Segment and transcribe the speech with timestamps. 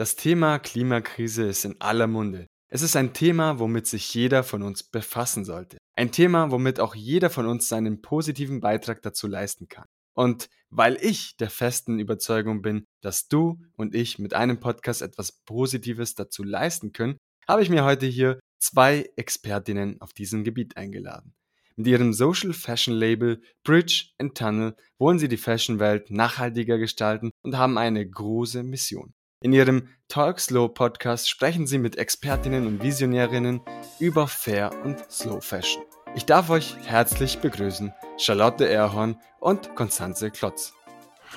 [0.00, 2.46] Das Thema Klimakrise ist in aller Munde.
[2.70, 5.76] Es ist ein Thema, womit sich jeder von uns befassen sollte.
[5.94, 9.84] Ein Thema, womit auch jeder von uns seinen positiven Beitrag dazu leisten kann.
[10.14, 15.32] Und weil ich der festen Überzeugung bin, dass du und ich mit einem Podcast etwas
[15.32, 21.34] Positives dazu leisten können, habe ich mir heute hier zwei Expertinnen auf diesem Gebiet eingeladen.
[21.76, 27.58] Mit ihrem Social Fashion Label Bridge and Tunnel wollen sie die Fashion-Welt nachhaltiger gestalten und
[27.58, 29.12] haben eine große Mission.
[29.42, 33.62] In ihrem Talk Slow Podcast sprechen sie mit Expertinnen und Visionärinnen
[33.98, 35.82] über Fair und Slow Fashion.
[36.14, 40.74] Ich darf euch herzlich begrüßen, Charlotte Erhorn und Konstanze Klotz.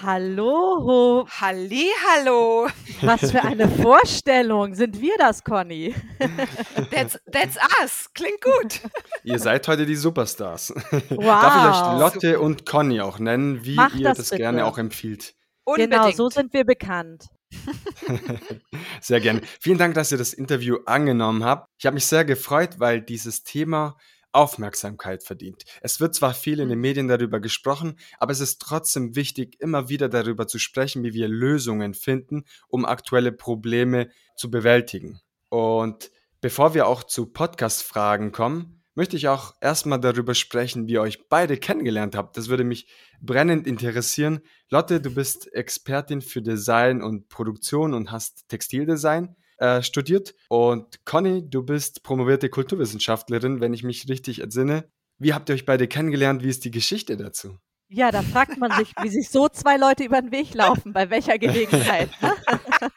[0.01, 1.25] Hallo.
[1.39, 2.67] Halli, hallo.
[3.03, 4.75] Was für eine Vorstellung.
[4.75, 5.95] Sind wir das, Conny?
[6.91, 8.09] That's, that's us.
[8.13, 8.81] Klingt gut.
[9.23, 10.73] Ihr seid heute die Superstars.
[11.09, 11.23] Wow.
[11.23, 14.77] Darf ich euch Lotte und Conny auch nennen, wie Mach ihr das das, gerne auch
[14.77, 15.35] empfiehlt?
[15.63, 15.93] Unbedingt.
[15.93, 17.29] Genau, so sind wir bekannt.
[19.01, 19.41] Sehr gerne.
[19.59, 21.69] Vielen Dank, dass ihr das Interview angenommen habt.
[21.77, 23.97] Ich habe mich sehr gefreut, weil dieses Thema
[24.31, 25.63] Aufmerksamkeit verdient.
[25.81, 29.89] Es wird zwar viel in den Medien darüber gesprochen, aber es ist trotzdem wichtig, immer
[29.89, 35.21] wieder darüber zu sprechen, wie wir Lösungen finden, um aktuelle Probleme zu bewältigen.
[35.49, 41.01] Und bevor wir auch zu Podcast-Fragen kommen, möchte ich auch erstmal darüber sprechen, wie ihr
[41.01, 42.37] euch beide kennengelernt habt.
[42.37, 42.87] Das würde mich
[43.21, 44.41] brennend interessieren.
[44.69, 50.35] Lotte, du bist Expertin für Design und Produktion und hast Textildesign äh, studiert.
[50.49, 54.89] Und Conny, du bist promovierte Kulturwissenschaftlerin, wenn ich mich richtig entsinne.
[55.17, 56.43] Wie habt ihr euch beide kennengelernt?
[56.43, 57.57] Wie ist die Geschichte dazu?
[57.87, 61.11] Ja, da fragt man sich, wie sich so zwei Leute über den Weg laufen, bei
[61.11, 62.09] welcher Gelegenheit.
[62.83, 62.91] Ne?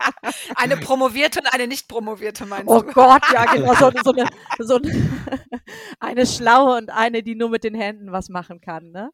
[0.56, 2.92] Eine promovierte und eine nicht promovierte, meinst Oh du?
[2.92, 3.75] Gott, ja, genau.
[3.75, 4.91] So, so, eine, so eine,
[6.01, 8.91] eine schlaue und eine, die nur mit den Händen was machen kann.
[8.91, 9.11] Ne?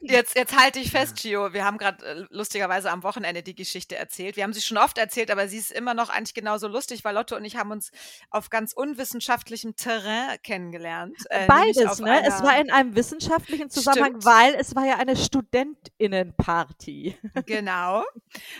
[0.00, 1.52] Jetzt, jetzt halte ich fest, Gio.
[1.52, 4.36] Wir haben gerade äh, lustigerweise am Wochenende die Geschichte erzählt.
[4.36, 7.14] Wir haben sie schon oft erzählt, aber sie ist immer noch eigentlich genauso lustig, weil
[7.14, 7.90] Lotte und ich haben uns
[8.30, 11.16] auf ganz unwissenschaftlichem Terrain kennengelernt.
[11.30, 12.22] äh, Beides, ne?
[12.26, 14.24] Es war in einem wissenschaftlichen Zusammenhang, Stimmt.
[14.24, 17.16] weil es war ja eine Studentinnenparty.
[17.46, 18.04] Genau.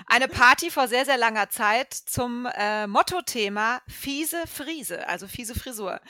[0.07, 6.01] Eine Party vor sehr, sehr langer Zeit zum äh, Mottothema fiese Friese, also fiese Frisur.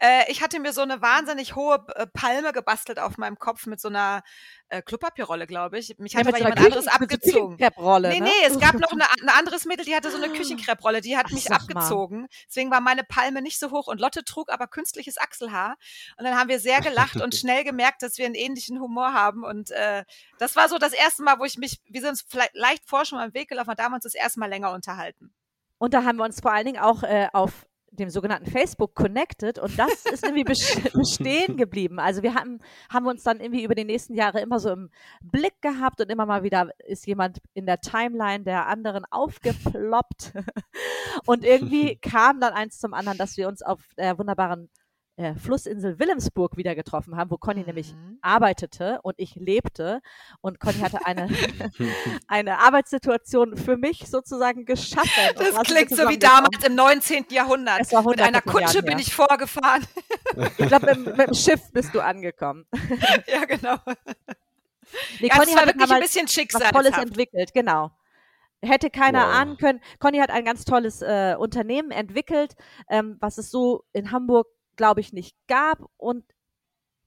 [0.00, 3.80] Äh, ich hatte mir so eine wahnsinnig hohe äh, Palme gebastelt auf meinem Kopf mit
[3.80, 4.22] so einer
[4.70, 5.96] äh, Klopapierrolle, glaube ich.
[5.98, 7.56] Mich hat aber so einer jemand anderes Küchen- so abgezogen.
[7.56, 8.24] Küchenkrepp-Rolle, Nee, ne?
[8.26, 11.26] nee, es gab noch eine, ein anderes Mittel, die hatte so eine Küchenkrepp-Rolle, die hat
[11.28, 11.80] Ach, mich sag mal.
[11.80, 12.28] abgezogen.
[12.48, 15.76] Deswegen war meine Palme nicht so hoch und Lotte trug aber künstliches Achselhaar.
[16.16, 19.44] Und dann haben wir sehr gelacht und schnell gemerkt, dass wir einen ähnlichen Humor haben.
[19.44, 20.04] Und äh,
[20.38, 23.04] das war so das erste Mal, wo ich mich, wir sind uns vielleicht leicht vor
[23.04, 25.32] schon mal im Weg gelaufen da haben wir uns das erste Mal länger unterhalten.
[25.78, 29.58] Und da haben wir uns vor allen Dingen auch äh, auf dem sogenannten Facebook connected
[29.58, 31.98] und das ist irgendwie bes- bestehen geblieben.
[31.98, 34.90] Also wir haben, haben uns dann irgendwie über die nächsten Jahre immer so im
[35.20, 40.32] Blick gehabt und immer mal wieder ist jemand in der Timeline der anderen aufgeploppt.
[41.26, 44.70] Und irgendwie kam dann eins zum anderen, dass wir uns auf der wunderbaren
[45.16, 48.18] äh, Flussinsel Wilhelmsburg wieder getroffen haben, wo Conny nämlich Mhm.
[48.22, 50.00] arbeitete und ich lebte.
[50.40, 51.28] Und Conny hatte eine,
[52.28, 55.34] eine Arbeitssituation für mich sozusagen geschaffen.
[55.36, 57.26] Das klingt so wie damals im 19.
[57.30, 57.80] Jahrhundert.
[58.06, 59.00] Mit einer Kutsche Jahren bin her.
[59.00, 59.86] ich vorgefahren.
[60.58, 62.66] Ich glaube, mit, mit dem Schiff bist du angekommen.
[63.26, 63.76] ja, genau.
[65.20, 67.90] Nee, Ja, es war wirklich ein bisschen was Tolles entwickelt, genau.
[68.62, 69.34] Hätte keiner Wow.
[69.34, 69.80] ahnen können.
[70.00, 72.54] Conny hat ein ganz tolles äh, Unternehmen entwickelt,
[72.88, 76.24] ähm, was es so in Hamburg, glaube ich, nicht gab und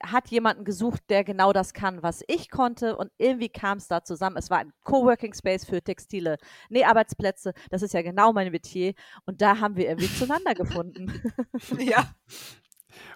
[0.04, 4.04] hat jemanden gesucht, der genau das kann, was ich konnte und irgendwie kam es da
[4.04, 4.38] zusammen.
[4.38, 6.38] Es war ein Coworking Space für textile
[6.70, 7.54] Näharbeitsplätze.
[7.70, 8.94] Das ist ja genau mein Metier
[9.26, 11.22] und da haben wir irgendwie zueinander gefunden.
[11.80, 12.14] Ja.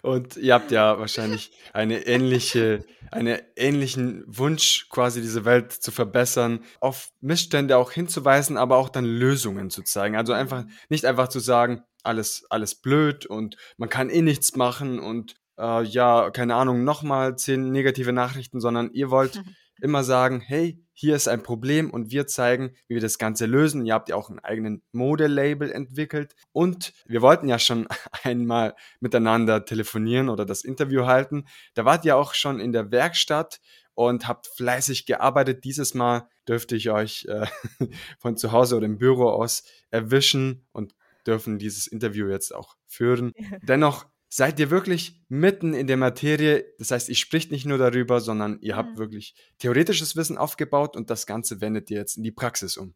[0.01, 6.63] Und ihr habt ja wahrscheinlich eine ähnliche, einen ähnlichen Wunsch, quasi diese Welt zu verbessern,
[6.79, 10.16] auf Missstände auch hinzuweisen, aber auch dann Lösungen zu zeigen.
[10.16, 14.99] Also einfach nicht einfach zu sagen, alles, alles blöd und man kann eh nichts machen
[14.99, 19.41] und äh, ja, keine Ahnung, nochmal zehn negative Nachrichten, sondern ihr wollt
[19.81, 23.85] immer sagen, hey, hier ist ein Problem und wir zeigen, wie wir das Ganze lösen.
[23.85, 27.88] Ihr habt ja auch einen eigenen Modelabel entwickelt und wir wollten ja schon
[28.23, 31.46] einmal miteinander telefonieren oder das Interview halten.
[31.76, 33.61] Da wart ihr auch schon in der Werkstatt
[33.94, 35.66] und habt fleißig gearbeitet.
[35.66, 37.46] Dieses Mal dürfte ich euch äh,
[38.17, 40.96] von zu Hause oder im Büro aus erwischen und
[41.28, 43.34] dürfen dieses Interview jetzt auch führen.
[43.61, 46.66] Dennoch seid ihr wirklich mitten in der Materie.
[46.79, 48.97] Das heißt, ihr spricht nicht nur darüber, sondern ihr habt Mhm.
[48.97, 52.94] wirklich theoretisches Wissen aufgebaut und das Ganze wendet ihr jetzt in die Praxis um.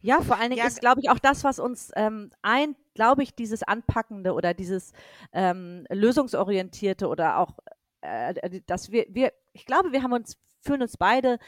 [0.00, 3.22] Ja, vor allen Dingen Ja, ist, glaube ich, auch das, was uns ähm, ein, glaube
[3.22, 4.92] ich, dieses Anpackende oder dieses
[5.32, 7.58] ähm, Lösungsorientierte oder auch,
[8.02, 11.38] äh, dass wir, wir, ich glaube, wir haben uns, fühlen uns beide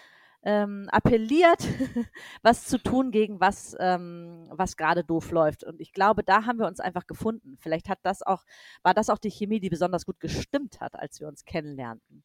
[0.45, 1.67] ähm, appelliert,
[2.43, 5.65] was zu tun gegen was, ähm, was gerade doof läuft.
[5.65, 7.57] Und ich glaube, da haben wir uns einfach gefunden.
[7.61, 8.45] Vielleicht hat das auch,
[8.83, 12.25] war das auch die Chemie, die besonders gut gestimmt hat, als wir uns kennenlernten.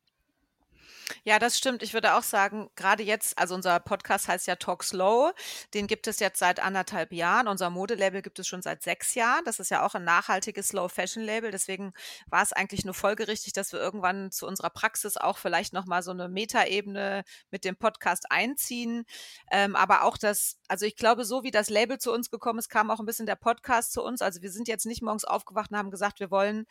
[1.24, 1.84] Ja, das stimmt.
[1.84, 5.34] Ich würde auch sagen, gerade jetzt, also unser Podcast heißt ja Talk Slow.
[5.74, 7.48] Den gibt es jetzt seit anderthalb Jahren.
[7.48, 9.44] Unser Modelabel gibt es schon seit sechs Jahren.
[9.46, 11.52] Das ist ja auch ein nachhaltiges Slow Fashion Label.
[11.52, 11.94] Deswegen
[12.28, 16.12] war es eigentlich nur folgerichtig, dass wir irgendwann zu unserer Praxis auch vielleicht nochmal so
[16.12, 19.06] eine Metaebene mit dem Podcast einziehen.
[19.52, 22.70] Ähm, aber auch das, also ich glaube, so wie das Label zu uns gekommen ist,
[22.70, 24.22] kam auch ein bisschen der Podcast zu uns.
[24.22, 26.66] Also wir sind jetzt nicht morgens aufgewacht und haben gesagt, wir wollen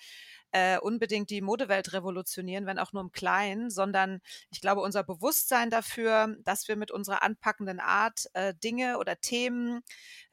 [0.53, 4.21] äh, unbedingt die Modewelt revolutionieren, wenn auch nur im Kleinen, sondern
[4.51, 9.83] ich glaube, unser Bewusstsein dafür, dass wir mit unserer anpackenden Art äh, Dinge oder Themen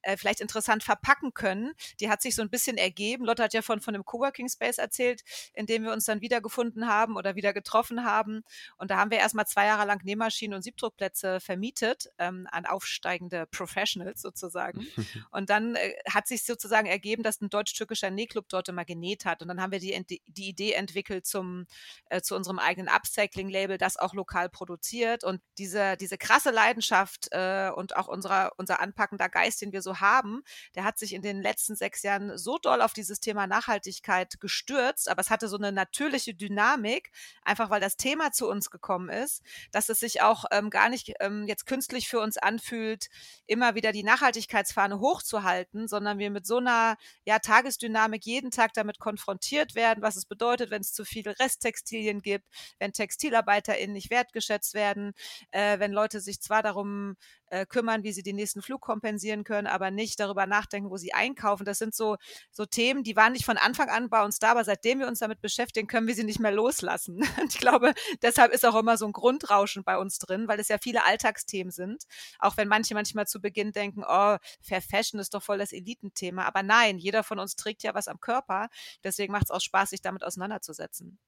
[0.04, 1.74] äh, vielleicht interessant verpacken können.
[2.00, 3.26] Die hat sich so ein bisschen ergeben.
[3.26, 5.24] Lotte hat ja von, von einem Coworking Space erzählt,
[5.54, 8.44] in dem wir uns dann wiedergefunden haben oder wieder getroffen haben.
[8.78, 13.46] Und da haben wir erstmal zwei Jahre lang Nähmaschinen und Siebdruckplätze vermietet ähm, an aufsteigende
[13.48, 14.88] Professionals sozusagen.
[15.32, 19.42] und dann äh, hat sich sozusagen ergeben, dass ein deutsch-türkischer Nähclub dort immer genäht hat.
[19.42, 21.66] Und dann haben wir die, die Idee entwickelt zum,
[22.10, 25.24] äh, zu unserem eigenen Upcycling-Label, das auch lokal produziert.
[25.24, 29.93] Und diese, diese krasse Leidenschaft äh, und auch unserer, unser anpackender Geist, den wir so
[30.00, 30.44] haben,
[30.76, 35.10] der hat sich in den letzten sechs Jahren so doll auf dieses Thema Nachhaltigkeit gestürzt,
[35.10, 37.12] aber es hatte so eine natürliche Dynamik,
[37.44, 41.14] einfach weil das Thema zu uns gekommen ist, dass es sich auch ähm, gar nicht
[41.20, 43.08] ähm, jetzt künstlich für uns anfühlt,
[43.48, 49.00] immer wieder die Nachhaltigkeitsfahne hochzuhalten, sondern wir mit so einer ja, Tagesdynamik jeden Tag damit
[49.00, 52.46] konfrontiert werden, was es bedeutet, wenn es zu viele Resttextilien gibt,
[52.80, 55.14] wenn TextilarbeiterInnen nicht wertgeschätzt werden,
[55.52, 57.16] äh, wenn Leute sich zwar darum
[57.54, 61.14] äh, kümmern, wie sie den nächsten Flug kompensieren können, aber nicht darüber nachdenken, wo sie
[61.14, 61.66] einkaufen.
[61.66, 62.18] Das sind so,
[62.52, 65.20] so Themen, die waren nicht von Anfang an bei uns da, aber seitdem wir uns
[65.20, 67.18] damit beschäftigen, können wir sie nicht mehr loslassen.
[67.42, 70.68] Und ich glaube, deshalb ist auch immer so ein Grundrauschen bei uns drin, weil es
[70.68, 72.06] ja viele Alltagsthemen sind.
[72.40, 76.46] Auch wenn manche manchmal zu Beginn denken, oh, Fair Fashion ist doch voll das Elitenthema.
[76.46, 78.70] Aber nein, jeder von uns trägt ja was am Körper.
[79.04, 81.20] Deswegen macht es auch Spaß, sich damit auseinanderzusetzen.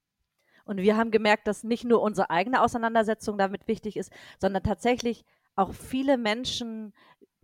[0.63, 5.23] Und wir haben gemerkt, dass nicht nur unsere eigene Auseinandersetzung damit wichtig ist, sondern tatsächlich
[5.55, 6.93] auch viele Menschen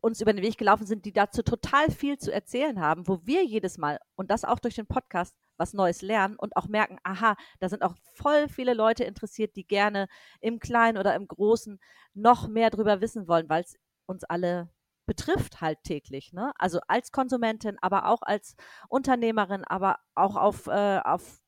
[0.02, 3.46] uns über den Weg gelaufen sind, die dazu total viel zu erzählen haben, wo wir
[3.46, 7.36] jedes Mal und das auch durch den Podcast was Neues lernen und auch merken, aha,
[7.60, 10.08] da sind auch voll viele Leute interessiert, die gerne
[10.40, 11.80] im Kleinen oder im Großen
[12.16, 13.78] noch mehr drüber wissen wollen, weil es
[14.08, 14.70] uns alle
[15.06, 16.34] betrifft halt täglich.
[16.34, 16.52] Ne?
[16.58, 18.56] Also als Konsumentin, aber auch als
[18.90, 21.41] Unternehmerin, aber auch auf, äh, auf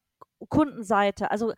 [0.46, 1.32] Kundenseite.
[1.32, 1.52] Also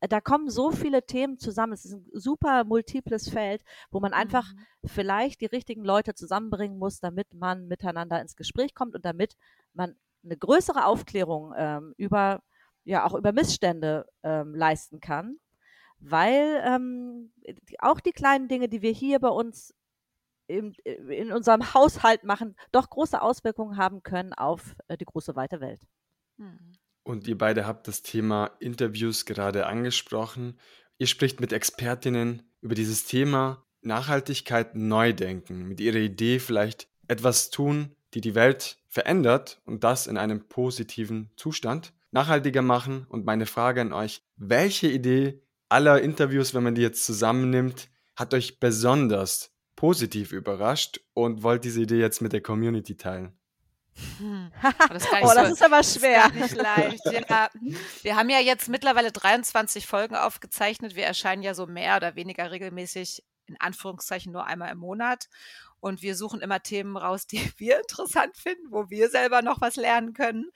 [0.00, 1.72] äh, da kommen so viele Themen zusammen.
[1.72, 4.88] Es ist ein super multiples Feld, wo man einfach mhm.
[4.88, 9.36] vielleicht die richtigen Leute zusammenbringen muss, damit man miteinander ins Gespräch kommt und damit
[9.74, 12.42] man eine größere Aufklärung ähm, über
[12.84, 15.38] ja auch über Missstände ähm, leisten kann,
[15.98, 17.32] weil ähm,
[17.78, 19.74] auch die kleinen Dinge, die wir hier bei uns
[20.46, 25.60] in, in unserem Haushalt machen, doch große Auswirkungen haben können auf äh, die große weite
[25.60, 25.80] Welt.
[26.38, 26.72] Mhm.
[27.02, 30.58] Und ihr beide habt das Thema Interviews gerade angesprochen.
[30.98, 37.50] Ihr spricht mit Expertinnen über dieses Thema Nachhaltigkeit neu denken, mit ihrer Idee vielleicht etwas
[37.50, 43.06] tun, die die Welt verändert und das in einem positiven Zustand nachhaltiger machen.
[43.08, 48.34] Und meine Frage an euch, welche Idee aller Interviews, wenn man die jetzt zusammennimmt, hat
[48.34, 53.32] euch besonders positiv überrascht und wollt diese Idee jetzt mit der Community teilen?
[54.18, 54.52] Hm.
[54.88, 56.26] Das, oh, das so, ist aber schwer.
[56.26, 57.04] Ist nicht leicht.
[57.06, 57.50] Ja,
[58.02, 60.94] wir haben ja jetzt mittlerweile 23 Folgen aufgezeichnet.
[60.94, 65.28] Wir erscheinen ja so mehr oder weniger regelmäßig, in Anführungszeichen nur einmal im Monat.
[65.80, 69.76] Und wir suchen immer Themen raus, die wir interessant finden, wo wir selber noch was
[69.76, 70.50] lernen können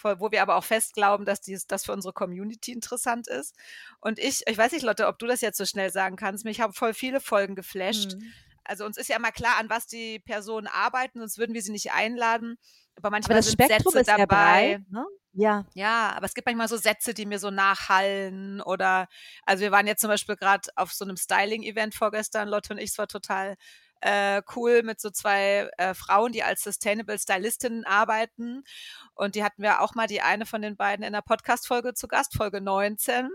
[0.00, 3.56] wo wir aber auch fest glauben, dass dies, das für unsere Community interessant ist.
[3.98, 6.60] Und ich, ich weiß nicht, Lotte, ob du das jetzt so schnell sagen kannst, mich
[6.60, 8.14] haben voll viele Folgen geflasht.
[8.14, 8.32] Mhm
[8.68, 11.72] also uns ist ja immer klar, an was die Personen arbeiten, sonst würden wir sie
[11.72, 12.58] nicht einladen.
[12.96, 14.26] Aber manchmal aber sind Spektrum Sätze dabei.
[14.26, 15.06] Breit, ne?
[15.32, 15.64] Ja.
[15.74, 19.08] Ja, aber es gibt manchmal so Sätze, die mir so nachhallen oder
[19.44, 22.90] also wir waren jetzt zum Beispiel gerade auf so einem Styling-Event vorgestern, Lotte und ich,
[22.90, 23.56] es war total
[24.00, 28.64] äh, cool mit so zwei äh, Frauen, die als Sustainable Stylistinnen arbeiten.
[29.14, 32.08] Und die hatten wir auch mal die eine von den beiden in der Podcast-Folge zu
[32.08, 33.30] Gast, Folge 19.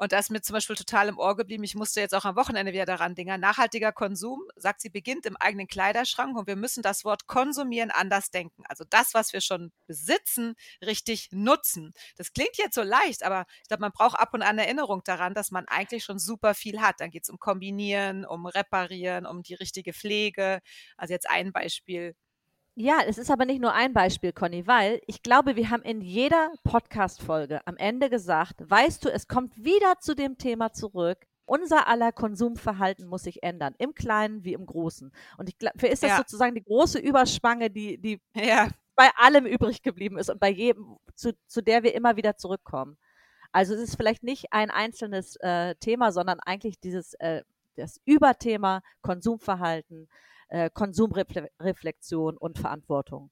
[0.00, 1.62] Und da ist mir zum Beispiel total im Ohr geblieben.
[1.62, 3.38] Ich musste jetzt auch am Wochenende wieder daran denken.
[3.38, 8.30] Nachhaltiger Konsum, sagt sie, beginnt im eigenen Kleiderschrank und wir müssen das Wort konsumieren anders
[8.30, 8.62] denken.
[8.66, 11.92] Also das, was wir schon besitzen, richtig nutzen.
[12.16, 15.34] Das klingt jetzt so leicht, aber ich glaube, man braucht ab und an Erinnerung daran,
[15.34, 17.00] dass man eigentlich schon super viel hat.
[17.00, 20.60] Dann geht es um Kombinieren, um Reparieren, um die richtige Pflege.
[20.96, 22.14] Also jetzt ein Beispiel.
[22.76, 26.00] Ja, es ist aber nicht nur ein Beispiel, Conny, weil ich glaube, wir haben in
[26.00, 31.18] jeder Podcast-Folge am Ende gesagt, weißt du, es kommt wieder zu dem Thema zurück.
[31.46, 35.10] unser aller Konsumverhalten muss sich ändern, im Kleinen wie im Großen.
[35.36, 36.16] Und ich glaube, ist das Ja.
[36.18, 40.96] sozusagen die große Überspange, die, die Ja, bei allem übrig geblieben ist und bei jedem,
[41.16, 42.98] zu, zu der wir immer wieder zurückkommen.
[43.50, 47.42] Also es ist vielleicht nicht ein einzelnes äh, Thema, sondern eigentlich dieses äh,
[47.74, 50.08] das Überthema Konsumverhalten,
[50.50, 53.30] äh, Konsumreflexion und Verantwortung.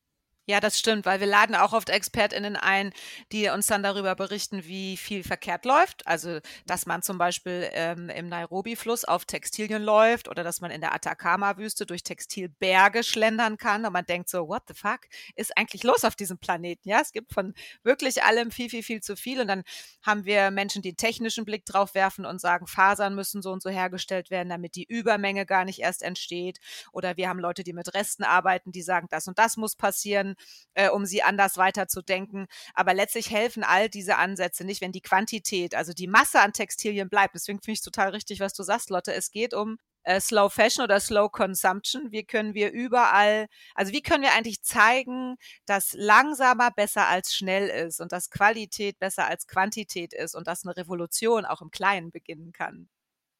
[0.50, 2.94] Ja, das stimmt, weil wir laden auch oft ExpertInnen ein,
[3.32, 6.06] die uns dann darüber berichten, wie viel verkehrt läuft.
[6.06, 10.80] Also, dass man zum Beispiel ähm, im Nairobi-Fluss auf Textilien läuft oder dass man in
[10.80, 15.00] der Atacama-Wüste durch Textilberge schlendern kann und man denkt so, what the fuck
[15.36, 16.88] ist eigentlich los auf diesem Planeten?
[16.88, 17.52] Ja, es gibt von
[17.82, 19.64] wirklich allem viel, viel, viel zu viel und dann
[20.02, 23.62] haben wir Menschen, die einen technischen Blick drauf werfen und sagen, Fasern müssen so und
[23.62, 26.58] so hergestellt werden, damit die Übermenge gar nicht erst entsteht.
[26.92, 30.36] Oder wir haben Leute, die mit Resten arbeiten, die sagen, das und das muss passieren
[30.75, 32.47] äh, um sie anders weiterzudenken.
[32.75, 37.09] Aber letztlich helfen all diese Ansätze nicht, wenn die Quantität, also die Masse an Textilien
[37.09, 37.35] bleibt.
[37.35, 39.12] Deswegen finde ich total richtig, was du sagst, Lotte.
[39.12, 42.12] Es geht um äh, Slow Fashion oder Slow Consumption.
[42.12, 47.68] Wie können wir überall, also wie können wir eigentlich zeigen, dass langsamer besser als schnell
[47.68, 52.11] ist und dass Qualität besser als Quantität ist und dass eine Revolution auch im Kleinen
[52.11, 52.88] beginnen kann.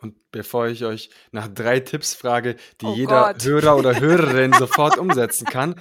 [0.01, 3.45] Und bevor ich euch nach drei Tipps frage, die Oh jeder Gott.
[3.45, 5.75] Hörer oder Hörerin sofort umsetzen kann,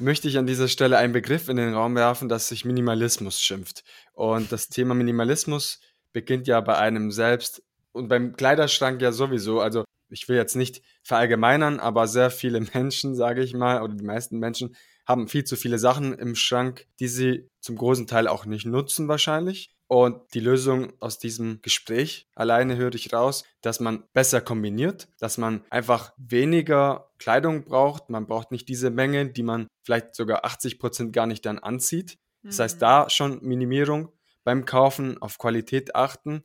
[0.00, 3.84] möchte ich an dieser Stelle einen Begriff in den Raum werfen, das sich Minimalismus schimpft.
[4.12, 5.80] Und das Thema Minimalismus
[6.12, 7.62] beginnt ja bei einem selbst
[7.92, 9.60] und beim Kleiderschrank ja sowieso.
[9.60, 14.04] Also ich will jetzt nicht verallgemeinern, aber sehr viele Menschen, sage ich mal, oder die
[14.04, 14.76] meisten Menschen
[15.06, 19.08] haben viel zu viele Sachen im Schrank, die sie zum großen Teil auch nicht nutzen
[19.08, 19.74] wahrscheinlich.
[19.88, 25.38] Und die Lösung aus diesem Gespräch alleine höre ich raus, dass man besser kombiniert, dass
[25.38, 28.10] man einfach weniger Kleidung braucht.
[28.10, 32.18] Man braucht nicht diese Menge, die man vielleicht sogar 80 Prozent gar nicht dann anzieht.
[32.42, 32.80] Das heißt, Mhm.
[32.80, 34.12] da schon Minimierung
[34.44, 36.44] beim Kaufen, auf Qualität achten,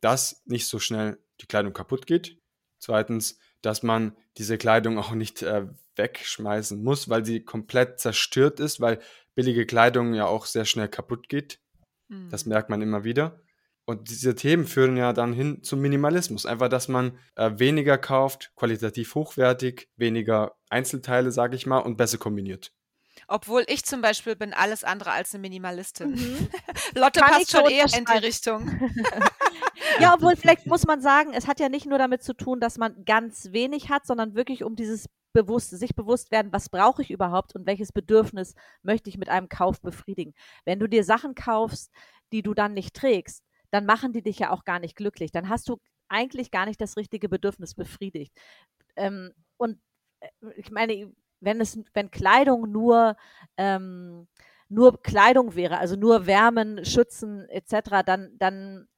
[0.00, 2.38] dass nicht so schnell die Kleidung kaputt geht.
[2.78, 8.80] Zweitens, dass man diese Kleidung auch nicht äh, wegschmeißen muss, weil sie komplett zerstört ist,
[8.80, 9.00] weil
[9.34, 11.58] billige Kleidung ja auch sehr schnell kaputt geht.
[12.30, 12.50] Das Mhm.
[12.50, 13.40] merkt man immer wieder.
[13.86, 16.46] Und diese Themen führen ja dann hin zum Minimalismus.
[16.46, 22.16] Einfach, dass man äh, weniger kauft, qualitativ hochwertig, weniger Einzelteile, sage ich mal, und besser
[22.16, 22.72] kombiniert.
[23.28, 26.12] Obwohl ich zum Beispiel bin alles andere als eine Minimalistin.
[26.12, 26.48] Mhm.
[26.94, 28.18] Lotte Kann passt schon eher in die.
[28.18, 28.70] Richtung.
[30.00, 32.78] Ja, obwohl vielleicht muss man sagen, es hat ja nicht nur damit zu tun, dass
[32.78, 37.10] man ganz wenig hat, sondern wirklich um dieses bewusst, sich bewusst werden, was brauche ich
[37.10, 40.32] überhaupt und welches Bedürfnis möchte ich mit einem Kauf befriedigen.
[40.64, 41.92] Wenn du dir Sachen kaufst,
[42.32, 45.32] die du dann nicht trägst, dann machen die dich ja auch gar nicht glücklich.
[45.32, 48.32] Dann hast du eigentlich gar nicht das richtige Bedürfnis befriedigt.
[48.96, 49.78] Ähm, und
[50.20, 53.16] äh, ich meine, wenn es, wenn Kleidung nur
[53.58, 54.28] ähm,
[54.68, 58.88] nur Kleidung wäre, also nur Wärmen, Schützen etc., dann, dann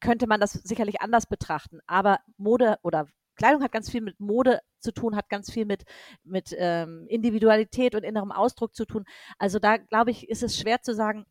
[0.00, 1.80] könnte man das sicherlich anders betrachten.
[1.86, 5.84] Aber Mode oder Kleidung hat ganz viel mit Mode zu tun, hat ganz viel mit,
[6.24, 9.04] mit ähm, Individualität und innerem Ausdruck zu tun.
[9.38, 11.26] Also da, glaube ich, ist es schwer zu sagen,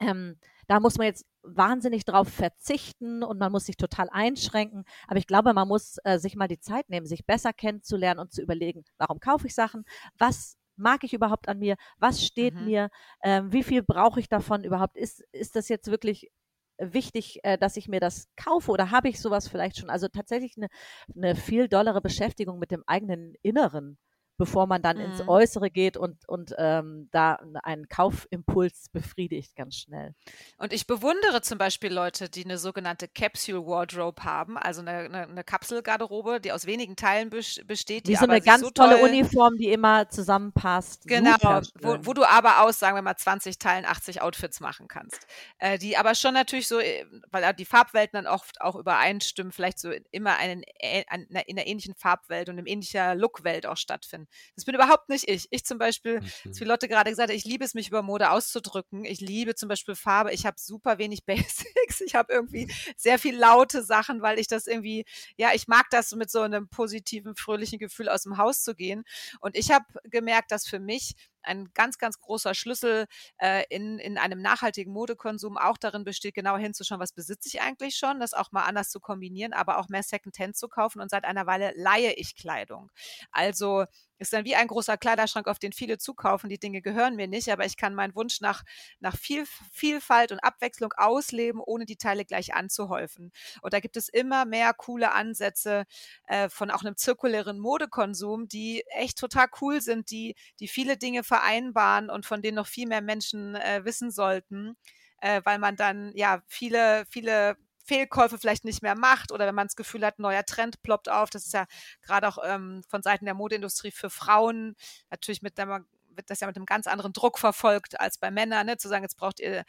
[0.00, 4.84] ähm, da muss man jetzt wahnsinnig drauf verzichten und man muss sich total einschränken.
[5.08, 8.32] Aber ich glaube, man muss äh, sich mal die Zeit nehmen, sich besser kennenzulernen und
[8.32, 9.84] zu überlegen, warum kaufe ich Sachen,
[10.18, 12.64] was mag ich überhaupt an mir, was steht Mhm.
[12.64, 12.90] mir,
[13.22, 16.30] ähm, wie viel brauche ich davon überhaupt, ist, ist das jetzt wirklich
[16.78, 19.90] wichtig, äh, dass ich mir das kaufe oder habe ich sowas vielleicht schon?
[19.90, 20.68] Also tatsächlich eine,
[21.14, 23.98] eine viel dollere Beschäftigung mit dem eigenen Inneren,
[24.42, 25.28] bevor man dann ins Mhm.
[25.28, 30.16] Äußere geht und, und ähm, da einen Kaufimpuls befriedigt ganz schnell.
[30.58, 35.22] Und ich bewundere zum Beispiel Leute, die eine sogenannte Capsule Wardrobe haben, also eine, eine,
[35.28, 38.98] eine Kapselgarderobe, die aus wenigen Teilen bes- besteht, die Wie so eine ganz so tolle
[38.98, 41.06] toll, Uniform, die immer zusammenpasst.
[41.06, 41.36] Genau,
[41.80, 45.24] wo, wo du aber aus, sagen wir mal, 20 Teilen 80 Outfits machen kannst.
[45.58, 49.78] Äh, die aber schon natürlich so, äh, weil die Farbwelten dann oft auch übereinstimmen, vielleicht
[49.78, 54.26] so immer einen, äh, in einer ähnlichen Farbwelt und in ähnlicher Lookwelt auch stattfinden.
[54.56, 55.46] Das bin überhaupt nicht ich.
[55.50, 56.60] Ich zum Beispiel, Mhm.
[56.60, 59.04] wie Lotte gerade gesagt hat, ich liebe es, mich über Mode auszudrücken.
[59.04, 60.32] Ich liebe zum Beispiel Farbe.
[60.32, 62.00] Ich habe super wenig Basics.
[62.00, 65.04] Ich habe irgendwie sehr viel laute Sachen, weil ich das irgendwie,
[65.36, 69.04] ja, ich mag das mit so einem positiven, fröhlichen Gefühl aus dem Haus zu gehen.
[69.40, 73.06] Und ich habe gemerkt, dass für mich ein ganz, ganz großer Schlüssel
[73.38, 77.96] äh, in, in einem nachhaltigen Modekonsum auch darin besteht, genau hinzuschauen, was besitze ich eigentlich
[77.96, 81.00] schon, das auch mal anders zu kombinieren, aber auch mehr Secondhand zu kaufen.
[81.00, 82.90] Und seit einer Weile leihe ich Kleidung.
[83.30, 83.84] Also
[84.22, 86.48] ist dann wie ein großer Kleiderschrank, auf den viele zukaufen.
[86.48, 88.62] Die Dinge gehören mir nicht, aber ich kann meinen Wunsch nach,
[89.00, 93.32] nach viel, Vielfalt und Abwechslung ausleben, ohne die Teile gleich anzuhäufen.
[93.62, 95.84] Und da gibt es immer mehr coole Ansätze
[96.28, 101.24] äh, von auch einem zirkulären Modekonsum, die echt total cool sind, die, die viele Dinge
[101.32, 104.76] vereinbaren und von denen noch viel mehr Menschen äh, wissen sollten,
[105.22, 109.66] äh, weil man dann ja viele, viele Fehlkäufe vielleicht nicht mehr macht oder wenn man
[109.66, 111.30] das Gefühl hat, ein neuer Trend ploppt auf.
[111.30, 111.64] Das ist ja
[112.02, 114.76] gerade auch ähm, von Seiten der Modeindustrie für Frauen
[115.10, 118.66] natürlich mit der wird das ja mit einem ganz anderen Druck verfolgt als bei Männern,
[118.66, 118.76] ne?
[118.76, 119.64] zu sagen, jetzt braucht ihr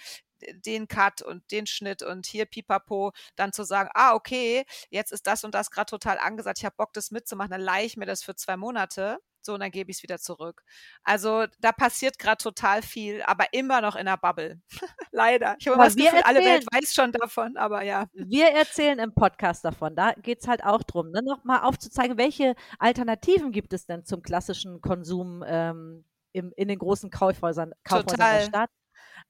[0.51, 5.25] den Cut und den Schnitt und hier pipapo, dann zu sagen, ah, okay, jetzt ist
[5.25, 8.05] das und das gerade total angesagt, ich habe Bock, das mitzumachen, dann leihe ich mir
[8.05, 10.63] das für zwei Monate so und dann gebe ich es wieder zurück.
[11.03, 14.62] Also da passiert gerade total viel, aber immer noch in der Bubble.
[15.12, 15.55] Leider.
[15.59, 18.07] Ich habe immer das Gefühl, erzählen, alle Welt weiß schon davon, aber ja.
[18.13, 19.95] Wir erzählen im Podcast davon.
[19.95, 21.21] Da geht es halt auch drum, ne?
[21.21, 27.09] nochmal aufzuzeigen, welche Alternativen gibt es denn zum klassischen Konsum ähm, im, in den großen
[27.09, 28.69] Kaufhäusern, Kaufhäusern der Stadt.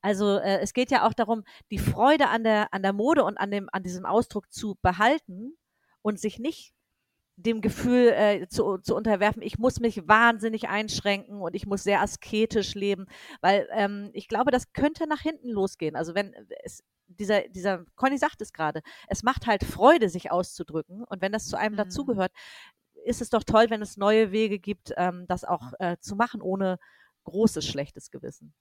[0.01, 3.37] Also äh, es geht ja auch darum, die Freude an der, an der Mode und
[3.37, 5.57] an, dem, an diesem Ausdruck zu behalten
[6.01, 6.72] und sich nicht
[7.35, 12.01] dem Gefühl äh, zu, zu unterwerfen, ich muss mich wahnsinnig einschränken und ich muss sehr
[12.01, 13.07] asketisch leben,
[13.41, 15.95] weil ähm, ich glaube, das könnte nach hinten losgehen.
[15.95, 21.03] Also wenn es dieser, dieser, Conny sagt es gerade, es macht halt Freude, sich auszudrücken
[21.03, 21.77] und wenn das zu einem mhm.
[21.77, 22.31] dazugehört,
[23.05, 26.41] ist es doch toll, wenn es neue Wege gibt, ähm, das auch äh, zu machen,
[26.41, 26.79] ohne
[27.25, 28.53] großes schlechtes Gewissen.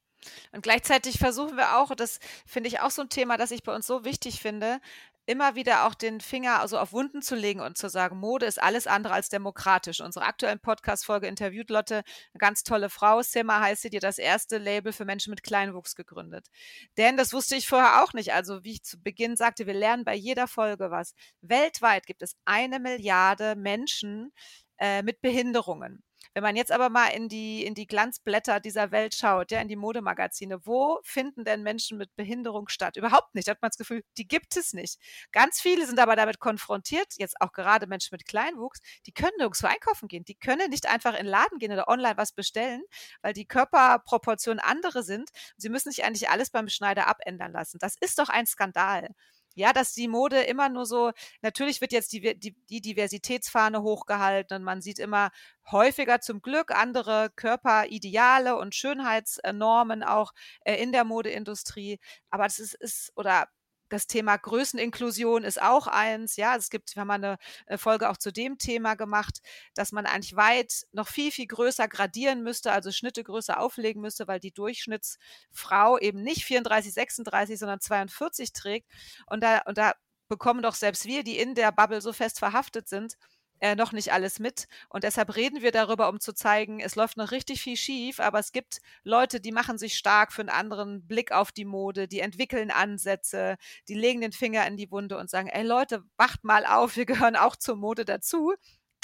[0.52, 3.75] Und gleichzeitig versuchen wir auch, das finde ich auch so ein Thema, das ich bei
[3.75, 4.81] uns so wichtig finde,
[5.26, 8.61] immer wieder auch den Finger also auf Wunden zu legen und zu sagen, Mode ist
[8.61, 10.00] alles andere als demokratisch.
[10.00, 14.59] Unsere aktuellen Podcast-Folge interviewt Lotte, eine ganz tolle Frau, Sema heißt sie, die das erste
[14.59, 16.49] Label für Menschen mit Kleinwuchs gegründet.
[16.97, 18.33] Denn das wusste ich vorher auch nicht.
[18.33, 21.14] Also wie ich zu Beginn sagte, wir lernen bei jeder Folge was.
[21.41, 24.33] Weltweit gibt es eine Milliarde Menschen
[24.79, 26.02] äh, mit Behinderungen.
[26.35, 29.69] Wenn man jetzt aber mal in die, in die Glanzblätter dieser Welt schaut, ja, in
[29.69, 32.97] die Modemagazine, wo finden denn Menschen mit Behinderung statt?
[32.97, 33.49] Überhaupt nicht.
[33.49, 34.99] Da hat man das Gefühl, die gibt es nicht.
[35.33, 39.67] Ganz viele sind aber damit konfrontiert, jetzt auch gerade Menschen mit Kleinwuchs, die können nirgendwo
[39.67, 40.25] einkaufen gehen.
[40.25, 42.83] Die können nicht einfach in den Laden gehen oder online was bestellen,
[43.23, 45.31] weil die Körperproportionen andere sind.
[45.57, 47.79] Sie müssen sich eigentlich alles beim Schneider abändern lassen.
[47.79, 49.09] Das ist doch ein Skandal.
[49.54, 54.56] Ja, dass die Mode immer nur so, natürlich wird jetzt die, die, die Diversitätsfahne hochgehalten
[54.59, 55.30] und man sieht immer
[55.71, 60.32] häufiger zum Glück andere Körperideale und Schönheitsnormen auch
[60.64, 62.00] äh, in der Modeindustrie.
[62.30, 63.49] Aber das ist, ist oder
[63.93, 66.37] das Thema Größeninklusion ist auch eins.
[66.37, 69.41] Ja, es gibt, wir haben eine äh, Folge auch zu dem Thema gemacht,
[69.75, 74.26] dass man eigentlich weit noch viel, viel größer gradieren müsste, also Schnitte größer auflegen müsste,
[74.26, 78.89] weil die Durchschnittsfrau eben nicht 34, 36, sondern 42 trägt.
[79.26, 79.93] Und da, und da
[80.28, 83.19] bekommen doch selbst wir, die in der Bubble so fest verhaftet sind,
[83.62, 84.66] äh, noch nicht alles mit.
[84.88, 88.40] Und deshalb reden wir darüber, um zu zeigen, es läuft noch richtig viel schief, aber
[88.40, 92.18] es gibt Leute, die machen sich stark für einen anderen Blick auf die Mode, die
[92.18, 96.66] entwickeln Ansätze, die legen den Finger in die Wunde und sagen, ey Leute, wacht mal
[96.66, 98.52] auf, wir gehören auch zur Mode dazu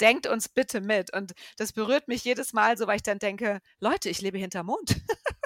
[0.01, 1.13] denkt uns bitte mit.
[1.13, 4.63] Und das berührt mich jedes Mal so, weil ich dann denke, Leute, ich lebe hinter
[4.63, 4.95] Mond.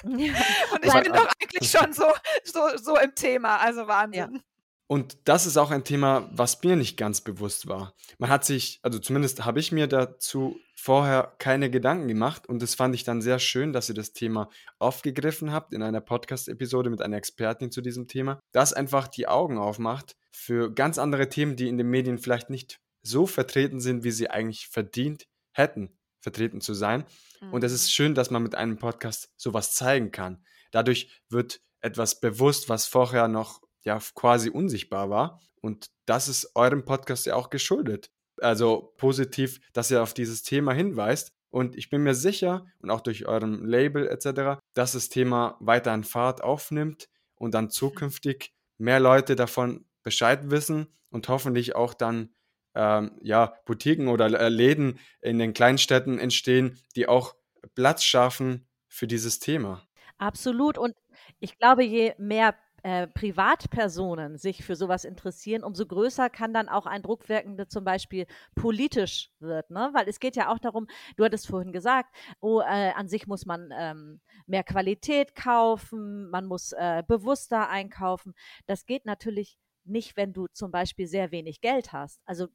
[0.03, 0.09] Ja.
[0.73, 2.05] Und ich bin doch eigentlich schon so,
[2.43, 3.57] so, so im Thema.
[3.57, 4.35] Also Wahnsinn.
[4.35, 4.41] Ja.
[4.87, 7.95] Und das ist auch ein Thema, was mir nicht ganz bewusst war.
[8.17, 12.75] Man hat sich, also zumindest habe ich mir dazu vorher keine Gedanken gemacht und das
[12.75, 17.01] fand ich dann sehr schön, dass ihr das Thema aufgegriffen habt in einer Podcast-Episode mit
[17.01, 21.69] einer Expertin zu diesem Thema, das einfach die Augen aufmacht für ganz andere Themen, die
[21.69, 26.73] in den Medien vielleicht nicht so vertreten sind, wie sie eigentlich verdient hätten, vertreten zu
[26.73, 27.05] sein.
[27.41, 27.53] Mhm.
[27.53, 30.43] Und es ist schön, dass man mit einem Podcast sowas zeigen kann.
[30.71, 35.41] Dadurch wird etwas bewusst, was vorher noch ja quasi unsichtbar war.
[35.61, 38.11] Und das ist eurem Podcast ja auch geschuldet.
[38.41, 41.33] Also positiv, dass ihr auf dieses Thema hinweist.
[41.49, 45.91] Und ich bin mir sicher, und auch durch eurem Label etc., dass das Thema weiter
[45.91, 52.33] an Fahrt aufnimmt und dann zukünftig mehr Leute davon Bescheid wissen und hoffentlich auch dann
[52.75, 57.35] ähm, ja, Boutiquen oder äh, Läden in den Kleinstädten entstehen, die auch
[57.75, 59.87] Platz schaffen für dieses Thema.
[60.17, 60.77] Absolut.
[60.77, 60.95] Und
[61.39, 66.85] ich glaube, je mehr äh, Privatpersonen sich für sowas interessieren, umso größer kann dann auch
[66.85, 69.69] ein Druck wirken, der zum Beispiel politisch wird.
[69.69, 69.89] Ne?
[69.93, 73.45] Weil es geht ja auch darum, du hattest vorhin gesagt, oh, äh, an sich muss
[73.45, 78.33] man ähm, mehr Qualität kaufen, man muss äh, bewusster einkaufen.
[78.65, 82.21] Das geht natürlich nicht, wenn du zum Beispiel sehr wenig Geld hast.
[82.25, 82.47] Also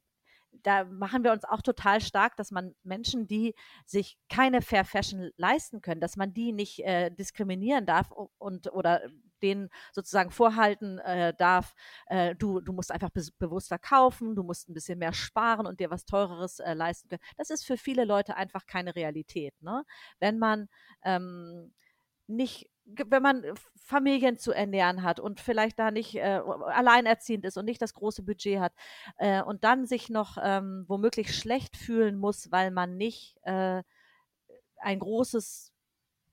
[0.63, 5.31] da machen wir uns auch total stark, dass man Menschen, die sich keine Fair Fashion
[5.37, 9.01] leisten können, dass man die nicht äh, diskriminieren darf und oder
[9.39, 11.73] denen sozusagen vorhalten äh, darf,
[12.07, 15.79] äh, du, du musst einfach be bewusster kaufen, du musst ein bisschen mehr sparen und
[15.79, 17.21] dir was Teureres äh, leisten können.
[17.37, 19.53] Das ist für viele Leute einfach keine Realität.
[19.61, 19.83] Ne?
[20.19, 20.69] Wenn man
[21.03, 21.73] ähm,
[22.27, 23.43] nicht wenn man
[23.75, 28.23] Familien zu ernähren hat und vielleicht da nicht äh, alleinerziehend ist und nicht das große
[28.23, 28.73] Budget hat
[29.17, 33.83] äh, und dann sich noch ähm, womöglich schlecht fühlen muss, weil man nicht äh,
[34.77, 35.71] ein großes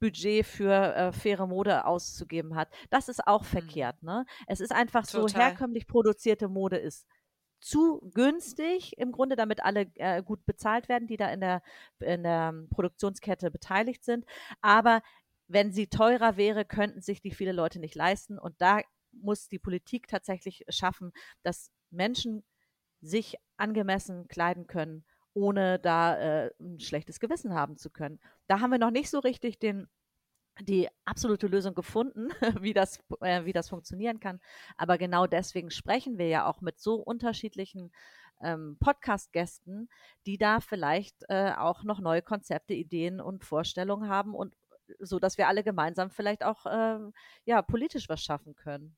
[0.01, 2.69] Budget für äh, faire Mode auszugeben hat.
[2.91, 3.47] Das ist auch mhm.
[3.47, 4.03] verkehrt.
[4.03, 4.25] Ne?
[4.47, 5.29] Es ist einfach Total.
[5.29, 7.07] so, herkömmlich produzierte Mode ist
[7.61, 11.63] zu günstig im Grunde, damit alle äh, gut bezahlt werden, die da in der,
[12.01, 14.25] in der Produktionskette beteiligt sind.
[14.61, 15.03] Aber
[15.49, 18.39] wenn sie teurer wäre, könnten sich die viele Leute nicht leisten.
[18.39, 18.81] Und da
[19.13, 22.45] muss die Politik tatsächlich schaffen, dass Menschen
[23.01, 25.05] sich angemessen kleiden können,
[25.37, 28.19] ohne da äh, ein schlechtes Gewissen haben zu können.
[28.47, 29.87] Da haben wir noch nicht so richtig den
[30.63, 32.31] die absolute Lösung gefunden,
[32.63, 34.41] wie das, äh, wie das funktionieren kann.
[34.79, 37.93] Aber genau deswegen sprechen wir ja auch mit so unterschiedlichen
[38.41, 39.91] ähm, Podcast-Gästen,
[40.25, 44.57] die da vielleicht äh, auch noch neue Konzepte, Ideen und Vorstellungen haben und
[44.99, 46.99] so, dass wir alle gemeinsam vielleicht auch äh,
[47.45, 48.97] ja politisch was schaffen können.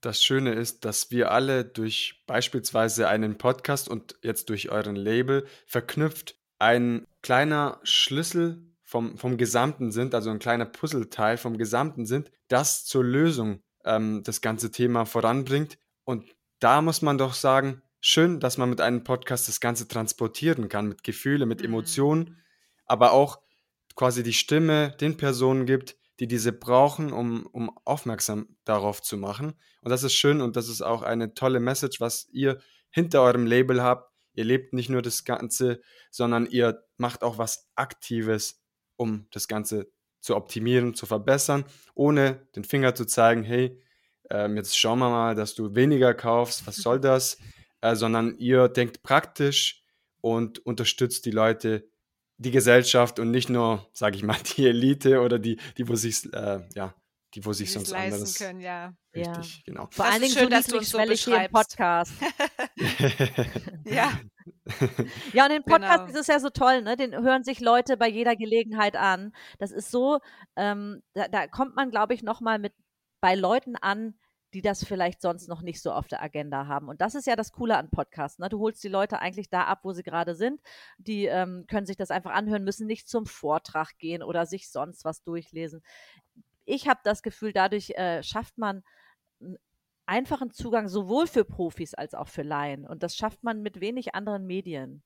[0.00, 5.46] Das Schöne ist, dass wir alle durch beispielsweise einen Podcast und jetzt durch euren Label
[5.66, 12.30] verknüpft ein kleiner Schlüssel vom, vom Gesamten sind, also ein kleiner Puzzleteil vom Gesamten sind,
[12.48, 15.78] das zur Lösung ähm, das ganze Thema voranbringt.
[16.04, 16.24] Und
[16.58, 20.88] da muss man doch sagen, schön, dass man mit einem Podcast das Ganze transportieren kann,
[20.88, 21.66] mit Gefühle, mit mhm.
[21.66, 22.42] Emotionen,
[22.84, 23.40] aber auch
[23.94, 29.54] quasi die Stimme den Personen gibt, die diese brauchen, um, um aufmerksam darauf zu machen.
[29.80, 33.46] Und das ist schön und das ist auch eine tolle Message, was ihr hinter eurem
[33.46, 34.12] Label habt.
[34.34, 35.80] Ihr lebt nicht nur das Ganze,
[36.10, 38.62] sondern ihr macht auch was Aktives,
[38.96, 43.80] um das Ganze zu optimieren, zu verbessern, ohne den Finger zu zeigen, hey,
[44.28, 47.38] ähm, jetzt schauen wir mal, dass du weniger kaufst, was soll das?
[47.80, 49.82] Äh, sondern ihr denkt praktisch
[50.20, 51.89] und unterstützt die Leute,
[52.40, 56.32] die Gesellschaft und nicht nur, sage ich mal, die Elite oder die, die wo sich,
[56.32, 56.94] äh, ja,
[57.34, 58.92] die wo sich sonst leisten anderes können, ja.
[59.14, 59.62] Richtig, ja.
[59.66, 59.88] genau.
[59.90, 62.12] Vor allen Dingen schön, dass du uns so hier im Podcast.
[63.84, 64.10] ja.
[65.32, 66.10] Ja, und den Podcast genau.
[66.10, 66.96] ist es ja so toll, ne?
[66.96, 69.32] Den hören sich Leute bei jeder Gelegenheit an.
[69.58, 70.18] Das ist so,
[70.56, 72.72] ähm, da, da kommt man, glaube ich, nochmal mit
[73.20, 74.14] bei Leuten an,
[74.52, 76.88] die das vielleicht sonst noch nicht so auf der Agenda haben.
[76.88, 78.38] Und das ist ja das Coole an Podcasts.
[78.38, 78.48] Ne?
[78.48, 80.60] Du holst die Leute eigentlich da ab, wo sie gerade sind.
[80.98, 85.04] Die ähm, können sich das einfach anhören, müssen nicht zum Vortrag gehen oder sich sonst
[85.04, 85.82] was durchlesen.
[86.64, 88.82] Ich habe das Gefühl, dadurch äh, schafft man
[89.40, 89.58] einen
[90.06, 92.86] einfachen Zugang sowohl für Profis als auch für Laien.
[92.86, 95.02] Und das schafft man mit wenig anderen Medien.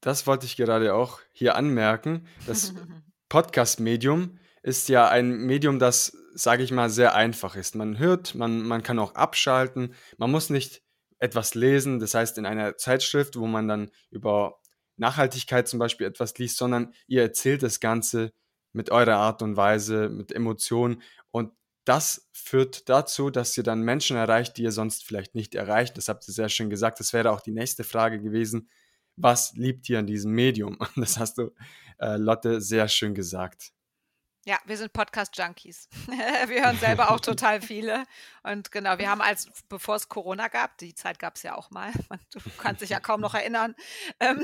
[0.00, 2.26] Das wollte ich gerade auch hier anmerken.
[2.46, 2.74] Das
[3.28, 7.74] Podcast-Medium ist ja ein Medium, das, sage ich mal, sehr einfach ist.
[7.74, 10.82] Man hört, man, man kann auch abschalten, man muss nicht
[11.18, 14.60] etwas lesen, das heißt in einer Zeitschrift, wo man dann über
[14.96, 18.32] Nachhaltigkeit zum Beispiel etwas liest, sondern ihr erzählt das Ganze
[18.72, 21.52] mit eurer Art und Weise, mit Emotionen und
[21.86, 25.96] das führt dazu, dass ihr dann Menschen erreicht, die ihr sonst vielleicht nicht erreicht.
[25.96, 26.98] Das habt ihr sehr schön gesagt.
[26.98, 28.68] Das wäre auch die nächste Frage gewesen.
[29.14, 30.78] Was liebt ihr an diesem Medium?
[30.96, 31.52] Das hast du,
[31.98, 33.72] äh, Lotte, sehr schön gesagt.
[34.48, 35.88] Ja, wir sind Podcast-Junkies.
[36.06, 38.04] wir hören selber auch total viele.
[38.44, 41.72] Und genau, wir haben als, bevor es Corona gab, die Zeit gab es ja auch
[41.72, 41.90] mal,
[42.30, 43.74] du kannst dich ja kaum noch erinnern,
[44.20, 44.38] ähm,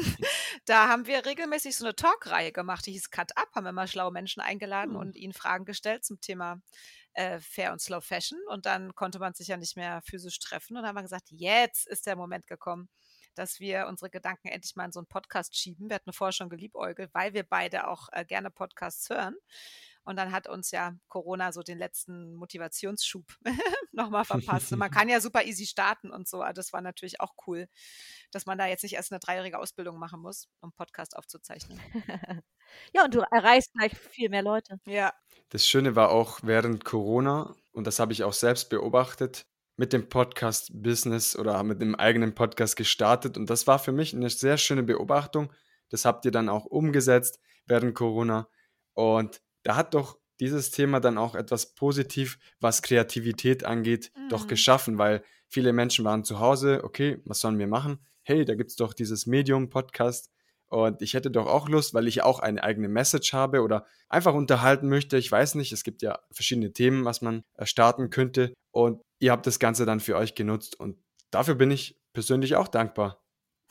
[0.65, 4.11] da haben wir regelmäßig so eine Talkreihe gemacht, die hieß Cut Up, haben mal schlaue
[4.11, 4.99] Menschen eingeladen mhm.
[4.99, 6.61] und ihnen Fragen gestellt zum Thema
[7.13, 8.41] äh, Fair und Slow Fashion.
[8.49, 10.77] Und dann konnte man sich ja nicht mehr physisch treffen.
[10.77, 12.89] Und dann haben wir gesagt, jetzt ist der Moment gekommen,
[13.37, 15.89] dass wir unsere Gedanken endlich mal in so einen Podcast schieben.
[15.89, 19.37] Wir hatten vorher schon geliebäugelt, weil wir beide auch äh, gerne Podcasts hören.
[20.05, 23.25] Und dann hat uns ja Corona so den letzten Motivationsschub
[23.93, 24.73] nochmal verpasst.
[24.73, 26.43] Und man kann ja super easy starten und so.
[26.55, 27.69] Das war natürlich auch cool,
[28.33, 31.81] dass man da jetzt nicht erst eine dreijährige Ausbildung machen muss, um Podcast aufzuzeichnen.
[32.95, 34.81] ja, und du erreichst gleich viel mehr Leute.
[34.87, 35.13] Ja.
[35.51, 40.09] Das Schöne war auch während Corona, und das habe ich auch selbst beobachtet, mit dem
[40.09, 43.37] Podcast-Business oder mit dem eigenen Podcast gestartet.
[43.37, 45.53] Und das war für mich eine sehr schöne Beobachtung.
[45.89, 48.49] Das habt ihr dann auch umgesetzt während Corona.
[48.95, 54.29] Und da hat doch dieses Thema dann auch etwas positiv, was Kreativität angeht, mhm.
[54.29, 57.99] doch geschaffen, weil viele Menschen waren zu Hause, okay, was sollen wir machen?
[58.23, 60.31] Hey, da gibt es doch dieses Medium-Podcast
[60.69, 64.35] und ich hätte doch auch Lust, weil ich auch eine eigene Message habe oder einfach
[64.35, 65.17] unterhalten möchte.
[65.19, 69.33] Ich weiß nicht, es gibt ja verschiedene Themen, was man äh, starten könnte und ihr
[69.33, 70.99] habt das Ganze dann für euch genutzt und
[71.31, 73.23] dafür bin ich persönlich auch dankbar.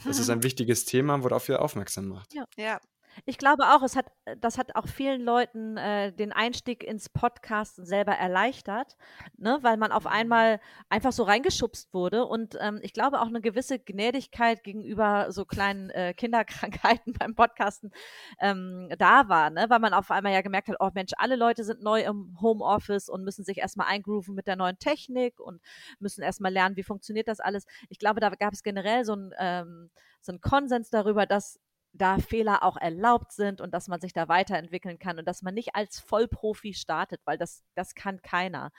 [0.06, 2.34] Das ist ein wichtiges Thema, worauf ihr aufmerksam macht.
[2.34, 2.80] Ja, ja.
[3.26, 7.10] Ich glaube auch, es hat, äh, das hat auch vielen Leuten äh, den Einstieg ins
[7.10, 8.98] Podcasten selber erleichtert,
[9.38, 10.12] ne, weil man auf mhm.
[10.12, 15.46] einmal einfach so reingeschubst wurde und ähm, ich glaube auch eine gewisse Gnädigkeit gegenüber so
[15.46, 17.92] kleinen äh, Kinderkrankheiten beim Podcasten
[18.40, 21.64] ähm, da war, ne, weil man auf einmal ja gemerkt hat, oh Mensch, alle Leute
[21.64, 25.62] sind neu im Homeoffice und müssen sich erstmal eingrooven mit der neuen Technik und
[26.00, 27.66] müssen erstmal lernen, wie funktioniert das alles.
[27.90, 29.90] Ich glaube, da gab es generell so ein ähm,
[30.22, 31.60] so ein Konsens darüber, dass
[31.94, 35.54] da Fehler auch erlaubt sind und dass man sich da weiterentwickeln kann und dass man
[35.54, 38.72] nicht als Vollprofi startet, weil das, das kann keiner.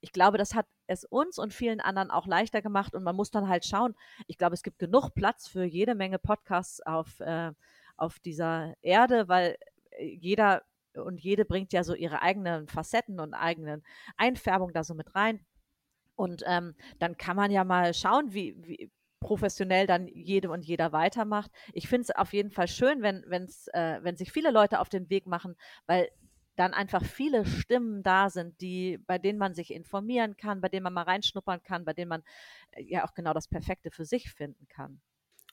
[0.00, 3.30] Ich glaube, das hat es uns und vielen anderen auch leichter gemacht und man muss
[3.30, 3.94] dann halt schauen.
[4.26, 7.52] Ich glaube, es gibt genug Platz für jede Menge Podcasts auf, äh,
[7.96, 9.56] auf dieser Erde, weil
[9.90, 10.62] äh, jeder
[10.94, 13.84] und jede bringt ja so ihre eigenen Facetten und eigenen
[14.16, 15.44] Einfärbungen da so mit rein.
[16.14, 20.92] Und ähm, dann kann man ja mal schauen, wie, wie, professionell dann jede und jeder
[20.92, 21.50] weitermacht.
[21.72, 24.88] Ich finde es auf jeden Fall schön, wenn, wenn's, äh, wenn sich viele Leute auf
[24.88, 26.08] den Weg machen, weil
[26.56, 30.84] dann einfach viele Stimmen da sind, die, bei denen man sich informieren kann, bei denen
[30.84, 32.22] man mal reinschnuppern kann, bei denen man
[32.72, 35.00] äh, ja auch genau das Perfekte für sich finden kann.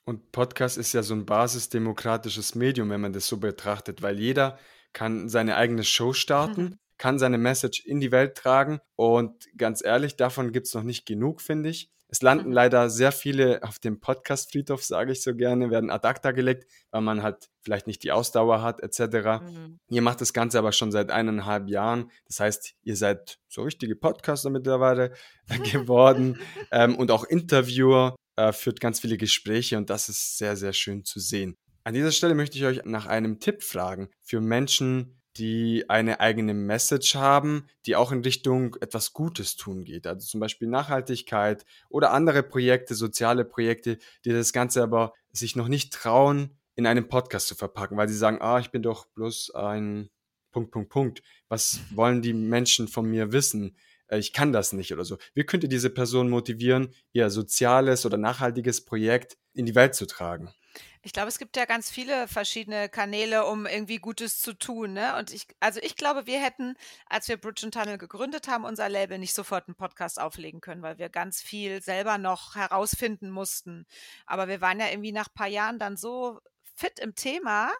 [0.04, 4.58] Und Podcast ist ja so ein basisdemokratisches Medium, wenn man das so betrachtet, weil jeder
[4.92, 6.78] kann seine eigene Show starten, mhm.
[6.98, 11.06] kann seine Message in die Welt tragen und ganz ehrlich, davon gibt es noch nicht
[11.06, 11.90] genug, finde ich.
[12.14, 12.54] Es landen mhm.
[12.54, 17.00] leider sehr viele auf dem Podcast-Friedhof, sage ich so gerne, werden ad acta gelegt, weil
[17.00, 19.42] man halt vielleicht nicht die Ausdauer hat, etc.
[19.42, 19.80] Mhm.
[19.90, 22.12] Ihr macht das Ganze aber schon seit eineinhalb Jahren.
[22.28, 25.12] Das heißt, ihr seid so richtige Podcaster mittlerweile
[25.72, 26.38] geworden
[26.70, 31.04] ähm, und auch Interviewer, äh, führt ganz viele Gespräche und das ist sehr, sehr schön
[31.04, 31.56] zu sehen.
[31.82, 36.54] An dieser Stelle möchte ich euch nach einem Tipp fragen für Menschen, die eine eigene
[36.54, 40.06] Message haben, die auch in Richtung etwas Gutes tun geht.
[40.06, 45.68] Also zum Beispiel Nachhaltigkeit oder andere Projekte, soziale Projekte, die das Ganze aber sich noch
[45.68, 49.54] nicht trauen, in einem Podcast zu verpacken, weil sie sagen, ah, ich bin doch bloß
[49.54, 50.10] ein
[50.50, 51.22] Punkt, Punkt, Punkt.
[51.48, 53.76] Was wollen die Menschen von mir wissen?
[54.08, 55.18] Äh, ich kann das nicht oder so.
[55.34, 60.06] Wie könnt ihr diese Person motivieren, ihr soziales oder nachhaltiges Projekt in die Welt zu
[60.06, 60.52] tragen?
[61.02, 64.94] Ich glaube, es gibt ja ganz viele verschiedene Kanäle, um irgendwie Gutes zu tun.
[64.94, 65.16] Ne?
[65.16, 69.18] Und ich, also ich glaube, wir hätten, als wir Bridge Tunnel gegründet haben, unser Label
[69.18, 73.86] nicht sofort einen Podcast auflegen können, weil wir ganz viel selber noch herausfinden mussten.
[74.26, 76.40] Aber wir waren ja irgendwie nach ein paar Jahren dann so
[76.74, 77.70] fit im Thema.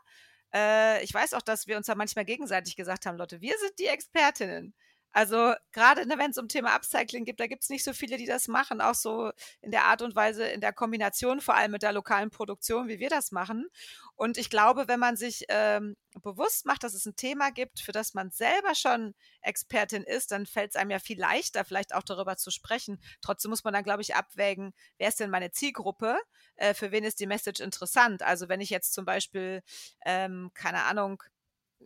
[0.53, 3.79] Äh, ich weiß auch, dass wir uns da manchmal gegenseitig gesagt haben, Leute, wir sind
[3.79, 4.75] die Expertinnen.
[5.15, 8.17] Also gerade ne, wenn es um Thema Upcycling geht, da gibt es nicht so viele,
[8.17, 9.31] die das machen, auch so
[9.63, 12.99] in der Art und Weise, in der Kombination, vor allem mit der lokalen Produktion, wie
[12.99, 13.69] wir das machen.
[14.17, 17.93] Und ich glaube, wenn man sich ähm, bewusst macht, dass es ein Thema gibt, für
[17.93, 22.03] das man selber schon Expertin ist, dann fällt es einem ja viel leichter, vielleicht auch
[22.03, 23.01] darüber zu sprechen.
[23.21, 26.19] Trotzdem muss man dann, glaube ich, abwägen, wer ist denn meine Zielgruppe?
[26.57, 28.23] Äh, für wen ist die Message interessant?
[28.23, 29.63] Also wenn ich jetzt zum Beispiel,
[30.05, 31.23] ähm, keine Ahnung,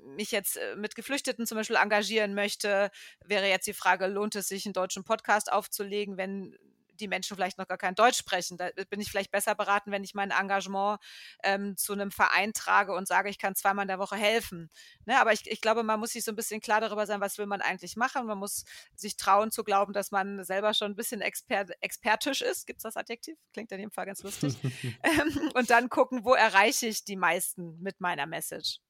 [0.04, 2.90] mich jetzt äh, mit Geflüchteten zum Beispiel engagieren möchte,
[3.24, 6.56] wäre jetzt die Frage, lohnt es sich, einen deutschen Podcast aufzulegen, wenn
[6.98, 8.56] die Menschen vielleicht noch gar kein Deutsch sprechen.
[8.56, 11.00] Da bin ich vielleicht besser beraten, wenn ich mein Engagement
[11.42, 14.70] ähm, zu einem Verein trage und sage, ich kann zweimal in der Woche helfen.
[15.04, 15.18] Ne?
[15.20, 17.46] Aber ich, ich glaube, man muss sich so ein bisschen klar darüber sein, was will
[17.46, 18.26] man eigentlich machen.
[18.26, 22.66] Man muss sich trauen zu glauben, dass man selber schon ein bisschen expert, expertisch ist.
[22.66, 23.38] Gibt es das Adjektiv?
[23.52, 24.56] Klingt in dem Fall ganz lustig.
[25.02, 28.80] ähm, und dann gucken, wo erreiche ich die meisten mit meiner Message.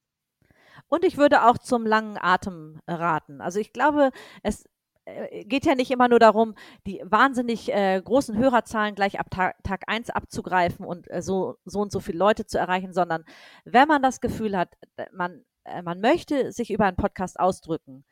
[0.87, 3.41] Und ich würde auch zum langen Atem raten.
[3.41, 4.11] Also ich glaube,
[4.43, 4.65] es
[5.09, 6.55] äh, geht ja nicht immer nur darum,
[6.87, 11.81] die wahnsinnig äh, großen Hörerzahlen gleich ab Tag, Tag 1 abzugreifen und äh, so, so
[11.81, 13.25] und so viele Leute zu erreichen, sondern
[13.65, 14.77] wenn man das Gefühl hat,
[15.13, 18.05] man, äh, man möchte sich über einen Podcast ausdrücken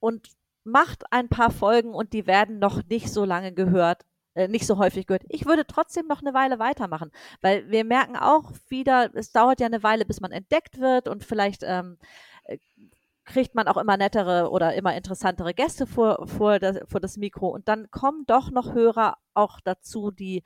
[0.00, 0.28] und
[0.64, 4.78] macht ein paar Folgen und die werden noch nicht so lange gehört, äh, nicht so
[4.78, 5.24] häufig gehört.
[5.28, 9.66] Ich würde trotzdem noch eine Weile weitermachen, weil wir merken auch wieder, es dauert ja
[9.66, 11.98] eine Weile, bis man entdeckt wird und vielleicht ähm,
[12.44, 12.58] äh,
[13.24, 17.48] kriegt man auch immer nettere oder immer interessantere Gäste vor, vor, das, vor das Mikro
[17.48, 20.42] und dann kommen doch noch Hörer auch dazu, die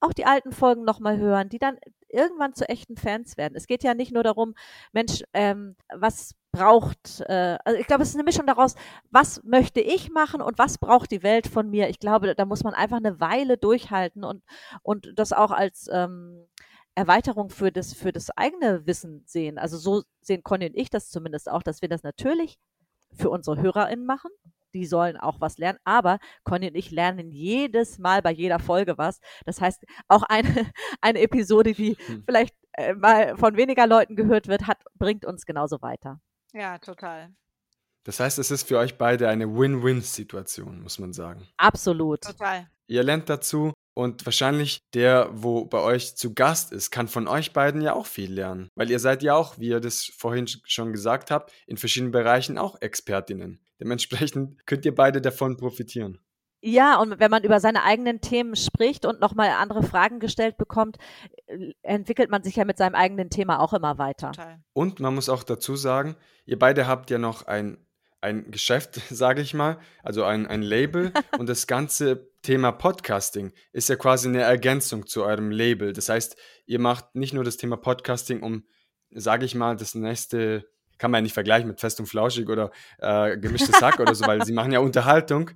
[0.00, 3.54] auch die alten Folgen nochmal hören, die dann irgendwann zu echten Fans werden.
[3.56, 4.54] Es geht ja nicht nur darum,
[4.92, 8.74] Mensch, ähm, was braucht, äh, also ich glaube, es ist eine Mischung daraus,
[9.10, 11.88] was möchte ich machen und was braucht die Welt von mir.
[11.88, 14.42] Ich glaube, da muss man einfach eine Weile durchhalten und,
[14.82, 16.46] und das auch als ähm,
[16.94, 19.58] Erweiterung für das, für das eigene Wissen sehen.
[19.58, 22.58] Also so sehen Conny und ich das zumindest auch, dass wir das natürlich
[23.12, 24.30] für unsere HörerInnen machen.
[24.74, 28.98] Die sollen auch was lernen, aber Conny und ich lernen jedes Mal bei jeder Folge
[28.98, 29.20] was.
[29.44, 30.48] Das heißt, auch eine,
[31.00, 32.24] eine Episode, die hm.
[32.26, 36.20] vielleicht äh, mal von weniger Leuten gehört wird, hat, bringt uns genauso weiter.
[36.56, 37.34] Ja, total.
[38.04, 41.46] Das heißt, es ist für euch beide eine Win-Win-Situation, muss man sagen.
[41.58, 42.22] Absolut.
[42.22, 42.70] Total.
[42.86, 47.52] Ihr lernt dazu und wahrscheinlich der, wo bei euch zu Gast ist, kann von euch
[47.52, 48.70] beiden ja auch viel lernen.
[48.74, 52.56] Weil ihr seid ja auch, wie ihr das vorhin schon gesagt habt, in verschiedenen Bereichen
[52.56, 53.60] auch Expertinnen.
[53.78, 56.18] Dementsprechend könnt ihr beide davon profitieren.
[56.66, 60.96] Ja, und wenn man über seine eigenen Themen spricht und nochmal andere Fragen gestellt bekommt,
[61.46, 64.32] äh, entwickelt man sich ja mit seinem eigenen Thema auch immer weiter.
[64.32, 64.58] Total.
[64.72, 67.78] Und man muss auch dazu sagen, ihr beide habt ja noch ein
[68.20, 71.12] ein Geschäft, sage ich mal, also ein, ein Label.
[71.38, 75.92] und das ganze Thema Podcasting ist ja quasi eine Ergänzung zu eurem Label.
[75.92, 78.64] Das heißt, ihr macht nicht nur das Thema Podcasting, um,
[79.10, 80.66] sage ich mal, das nächste,
[80.98, 84.26] kann man ja nicht vergleichen mit Fest und Flauschig oder äh, gemischtes Sack oder so,
[84.26, 85.52] weil sie machen ja Unterhaltung.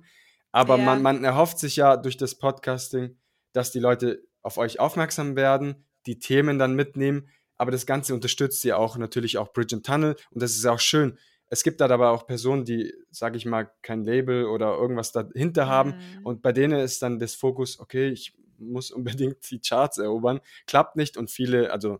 [0.51, 0.83] Aber ja.
[0.83, 3.17] Man, man erhofft sich ja durch das Podcasting,
[3.53, 7.29] dass die Leute auf euch aufmerksam werden, die Themen dann mitnehmen.
[7.57, 10.15] Aber das Ganze unterstützt ja auch natürlich auch Bridge and Tunnel.
[10.31, 11.17] Und das ist auch schön,
[11.51, 15.67] es gibt da aber auch Personen, die, sage ich mal, kein Label oder irgendwas dahinter
[15.67, 15.89] haben.
[15.89, 16.25] Mhm.
[16.25, 20.39] Und bei denen ist dann das Fokus, okay, ich muss unbedingt die Charts erobern.
[20.65, 21.99] Klappt nicht und viele, also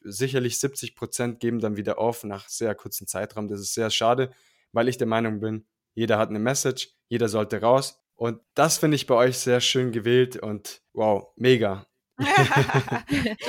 [0.00, 3.48] sicherlich 70 Prozent geben dann wieder auf nach sehr kurzen Zeitraum.
[3.48, 4.30] Das ist sehr schade,
[4.72, 8.00] weil ich der Meinung bin, jeder hat eine Message, jeder sollte raus.
[8.14, 11.86] Und das finde ich bei euch sehr schön gewählt und wow, mega.
[12.18, 12.24] du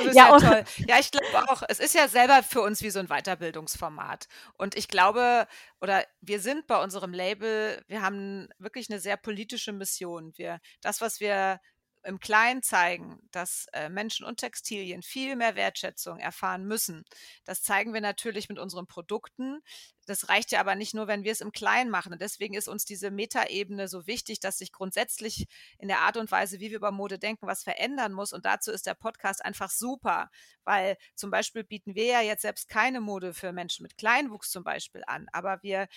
[0.04, 0.64] bist ja, ja toll.
[0.88, 4.28] Ja, ich glaube auch, es ist ja selber für uns wie so ein Weiterbildungsformat.
[4.58, 5.48] Und ich glaube,
[5.80, 10.34] oder wir sind bei unserem Label, wir haben wirklich eine sehr politische Mission.
[10.36, 11.62] Wir, das, was wir
[12.08, 17.04] im Kleinen zeigen, dass äh, Menschen und Textilien viel mehr Wertschätzung erfahren müssen.
[17.44, 19.62] Das zeigen wir natürlich mit unseren Produkten.
[20.06, 22.14] Das reicht ja aber nicht nur, wenn wir es im Kleinen machen.
[22.14, 25.48] Und deswegen ist uns diese Metaebene so wichtig, dass sich grundsätzlich
[25.80, 28.32] in der Art und Weise, wie wir über Mode denken, was verändern muss.
[28.32, 30.30] Und dazu ist der Podcast einfach super,
[30.64, 34.64] weil zum Beispiel bieten wir ja jetzt selbst keine Mode für Menschen mit Kleinwuchs zum
[34.64, 35.88] Beispiel an, aber wir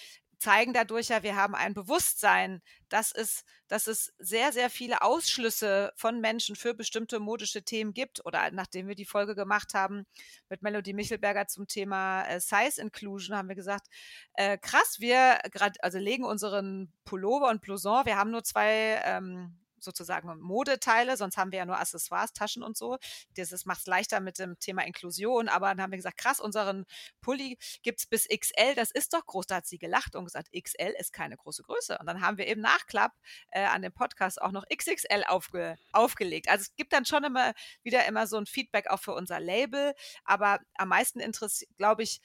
[0.40, 5.92] zeigen dadurch ja, wir haben ein Bewusstsein, dass es, dass es sehr, sehr viele Ausschlüsse
[5.96, 8.24] von Menschen für bestimmte modische Themen gibt.
[8.24, 10.06] Oder nachdem wir die Folge gemacht haben
[10.48, 13.86] mit Melody Michelberger zum Thema äh, Size Inclusion, haben wir gesagt,
[14.34, 19.58] äh, krass, wir gerade, also legen unseren Pullover und Blouson, wir haben nur zwei ähm,
[19.82, 22.98] sozusagen Modeteile, sonst haben wir ja nur Accessoires, Taschen und so.
[23.36, 26.84] Das macht es leichter mit dem Thema Inklusion, aber dann haben wir gesagt, krass, unseren
[27.20, 29.46] Pulli gibt es bis XL, das ist doch groß.
[29.46, 31.98] Da hat sie gelacht und gesagt, XL ist keine große Größe.
[31.98, 33.12] Und dann haben wir eben Nachklapp
[33.50, 36.48] äh, an dem Podcast auch noch XXL aufge aufgelegt.
[36.48, 39.94] Also es gibt dann schon immer wieder immer so ein Feedback auch für unser Label,
[40.24, 42.20] aber am meisten interessiert, glaube ich,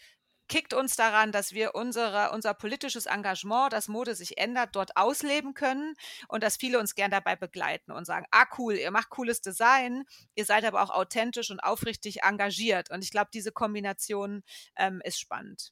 [0.47, 5.53] kickt uns daran, dass wir unsere, unser politisches Engagement, dass Mode sich ändert, dort ausleben
[5.53, 5.95] können
[6.27, 10.03] und dass viele uns gern dabei begleiten und sagen, ah cool, ihr macht cooles Design,
[10.35, 12.91] ihr seid aber auch authentisch und aufrichtig engagiert.
[12.91, 14.43] Und ich glaube, diese Kombination
[14.77, 15.71] ähm, ist spannend.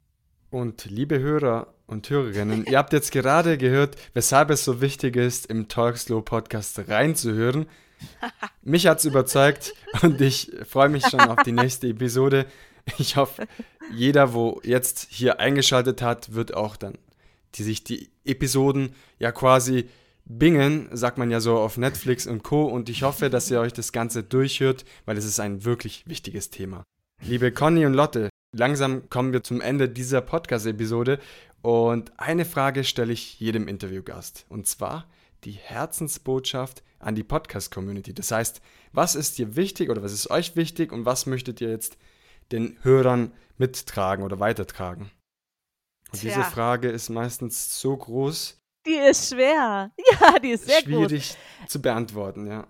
[0.50, 5.48] Und liebe Hörer und Hörerinnen, ihr habt jetzt gerade gehört, weshalb es so wichtig ist,
[5.48, 7.66] im Talkslow Podcast reinzuhören.
[8.62, 12.46] Mich hat es überzeugt und ich freue mich schon auf die nächste Episode.
[12.98, 13.48] Ich hoffe,
[13.94, 16.98] jeder, wo jetzt hier eingeschaltet hat, wird auch dann
[17.56, 19.90] die sich die Episoden ja quasi
[20.26, 22.66] bingen, sagt man ja so auf Netflix und Co.
[22.66, 26.50] Und ich hoffe, dass ihr euch das Ganze durchhört, weil es ist ein wirklich wichtiges
[26.50, 26.84] Thema.
[27.22, 31.20] Liebe Conny und Lotte, langsam kommen wir zum Ende dieser Podcast-Episode
[31.62, 34.46] und eine Frage stelle ich jedem Interviewgast.
[34.50, 35.08] Und zwar
[35.44, 38.14] die Herzensbotschaft an die Podcast-Community.
[38.14, 38.62] Das heißt,
[38.94, 41.98] was ist dir wichtig oder was ist euch wichtig und was möchtet ihr jetzt
[42.52, 45.12] den Hörern mittragen oder weitertragen?
[46.12, 46.30] Und Tja.
[46.30, 48.60] diese Frage ist meistens so groß.
[48.86, 49.92] Die ist schwer.
[50.20, 51.70] Ja, die ist sehr schwierig groß.
[51.70, 52.68] zu beantworten, ja.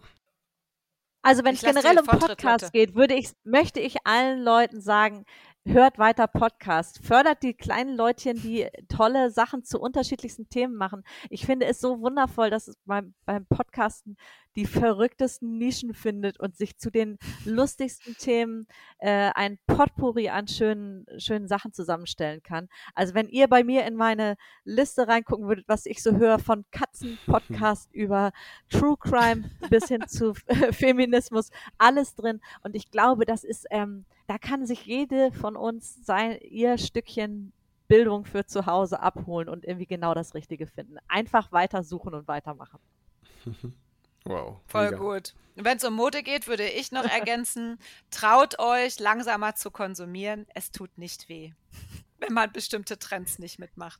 [1.26, 5.26] Also wenn es generell um Podcasts geht, würde ich, möchte ich allen Leuten sagen,
[5.66, 11.04] hört weiter Podcast, fördert die kleinen Leutchen, die tolle Sachen zu unterschiedlichsten Themen machen.
[11.30, 14.18] Ich finde es so wundervoll, dass es beim, beim Podcasten
[14.56, 18.68] die verrücktesten Nischen findet und sich zu den lustigsten Themen
[19.00, 22.70] äh, ein Potpourri an schönen, schönen Sachen zusammenstellen kann.
[22.94, 26.66] Also wenn ihr bei mir in meine Liste reingucken würdet, was ich so höre, von
[26.72, 28.32] Katzenpodcast über
[28.70, 30.34] True Crime bis hin zu
[30.72, 32.42] Feminismus, alles drin.
[32.64, 37.54] Und ich glaube, das ist, ähm, da kann sich jede von uns sein, ihr Stückchen
[37.88, 40.98] Bildung für zu Hause abholen und irgendwie genau das Richtige finden.
[41.08, 42.80] Einfach weiter suchen und weitermachen.
[44.26, 44.62] Wow.
[44.68, 44.98] Voll mega.
[44.98, 45.34] gut.
[45.56, 47.78] Wenn es um Mode geht, würde ich noch ergänzen,
[48.10, 50.46] traut euch langsamer zu konsumieren.
[50.56, 51.52] Es tut nicht weh,
[52.20, 54.00] wenn man bestimmte Trends nicht mitmacht.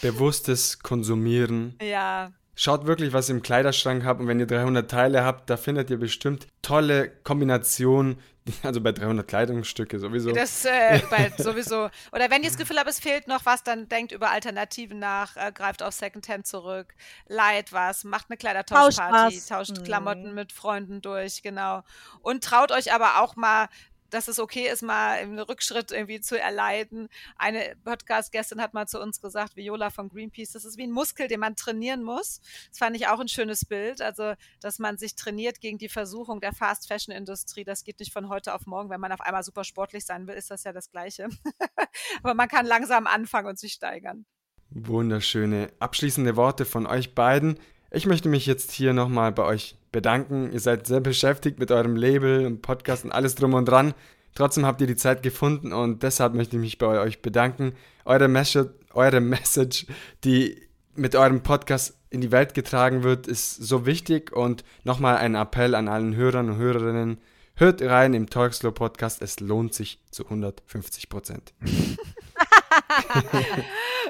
[0.00, 1.76] Bewusstes Konsumieren.
[1.82, 2.32] Ja.
[2.56, 5.90] Schaut wirklich, was ihr im Kleiderschrank habt und wenn ihr 300 Teile habt, da findet
[5.90, 8.20] ihr bestimmt tolle Kombinationen,
[8.62, 10.30] also bei 300 Kleidungsstücke sowieso.
[10.32, 11.88] Das äh, bei sowieso.
[12.12, 15.36] Oder wenn ihr das Gefühl habt, es fehlt noch was, dann denkt über Alternativen nach,
[15.36, 16.94] äh, greift auf Secondhand zurück,
[17.26, 19.84] leiht was, macht eine Kleidertauschparty, tauscht mhm.
[19.84, 21.82] Klamotten mit Freunden durch, genau.
[22.20, 23.68] Und traut euch aber auch mal
[24.14, 27.08] dass es okay ist, mal einen Rückschritt irgendwie zu erleiden.
[27.36, 31.26] Eine Podcast-Gästin hat mal zu uns gesagt, Viola von Greenpeace, das ist wie ein Muskel,
[31.26, 32.40] den man trainieren muss.
[32.68, 34.00] Das fand ich auch ein schönes Bild.
[34.00, 37.64] Also, dass man sich trainiert gegen die Versuchung der Fast-Fashion-Industrie.
[37.64, 38.88] Das geht nicht von heute auf morgen.
[38.88, 41.28] Wenn man auf einmal super sportlich sein will, ist das ja das Gleiche.
[42.22, 44.26] Aber man kann langsam anfangen und sich steigern.
[44.70, 47.58] Wunderschöne abschließende Worte von euch beiden.
[47.94, 50.50] Ich möchte mich jetzt hier nochmal bei euch bedanken.
[50.52, 53.94] Ihr seid sehr beschäftigt mit eurem Label und Podcast und alles drum und dran.
[54.34, 57.74] Trotzdem habt ihr die Zeit gefunden und deshalb möchte ich mich bei euch bedanken.
[58.04, 59.86] Eure Message, eure Message
[60.24, 60.60] die
[60.96, 65.76] mit eurem Podcast in die Welt getragen wird, ist so wichtig und nochmal ein Appell
[65.76, 67.20] an allen Hörern und Hörerinnen.
[67.54, 71.54] Hört rein im Talkslow Podcast, es lohnt sich zu 150 Prozent.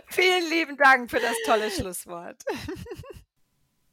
[0.07, 2.43] Vielen lieben Dank für das tolle Schlusswort.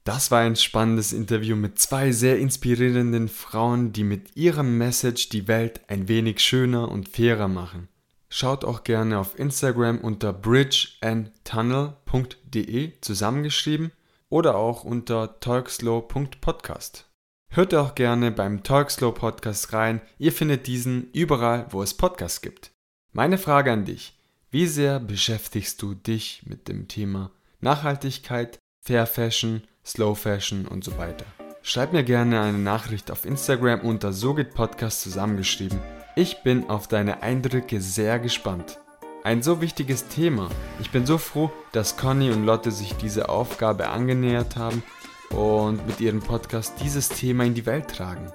[0.03, 5.47] Das war ein spannendes Interview mit zwei sehr inspirierenden Frauen, die mit ihrem Message die
[5.47, 7.87] Welt ein wenig schöner und fairer machen.
[8.27, 13.91] Schaut auch gerne auf Instagram unter bridgeandtunnel.de zusammengeschrieben
[14.29, 17.07] oder auch unter talkslow.podcast.
[17.49, 22.71] Hört auch gerne beim Talkslow Podcast rein, ihr findet diesen überall, wo es Podcasts gibt.
[23.11, 24.17] Meine Frage an dich,
[24.49, 30.97] wie sehr beschäftigst du dich mit dem Thema Nachhaltigkeit, Fair Fashion, Slow Fashion und so
[30.97, 31.25] weiter?
[31.63, 35.79] Schreib mir gerne eine Nachricht auf Instagram unter So geht Podcast zusammengeschrieben
[36.15, 38.79] ich bin auf deine Eindrücke sehr gespannt.
[39.23, 40.49] Ein so wichtiges Thema.
[40.81, 44.83] Ich bin so froh, dass Conny und Lotte sich diese Aufgabe angenähert haben
[45.29, 48.29] und mit ihrem Podcast dieses Thema in die Welt tragen.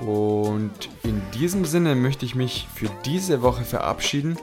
[0.00, 4.36] Und in diesem Sinne möchte ich mich für diese Woche verabschieden.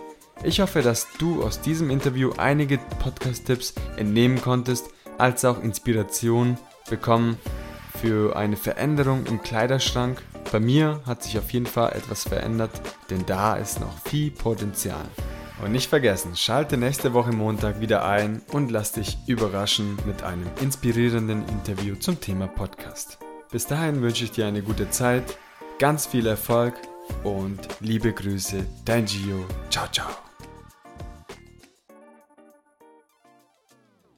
[0.43, 6.57] Ich hoffe, dass du aus diesem Interview einige Podcast-Tipps entnehmen konntest, als auch Inspiration
[6.89, 7.37] bekommen
[8.01, 12.71] für eine Veränderung im Kleiderschrank bei mir hat sich auf jeden Fall etwas verändert,
[13.09, 15.03] denn da ist noch viel Potenzial.
[15.61, 20.47] Und nicht vergessen, schalte nächste Woche Montag wieder ein und lass dich überraschen mit einem
[20.61, 23.17] inspirierenden Interview zum Thema Podcast.
[23.51, 25.37] Bis dahin wünsche ich dir eine gute Zeit,
[25.79, 26.75] ganz viel Erfolg
[27.23, 29.45] und liebe Grüße, dein Gio.
[29.69, 30.24] Ciao, ciao.